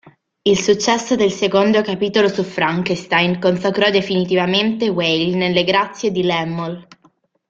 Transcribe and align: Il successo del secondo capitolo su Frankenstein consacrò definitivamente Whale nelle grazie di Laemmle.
Il 0.41 0.57
successo 0.57 1.15
del 1.15 1.31
secondo 1.31 1.83
capitolo 1.83 2.27
su 2.27 2.41
Frankenstein 2.41 3.39
consacrò 3.39 3.91
definitivamente 3.91 4.89
Whale 4.89 5.35
nelle 5.35 5.63
grazie 5.63 6.09
di 6.11 6.23
Laemmle. 6.23 6.87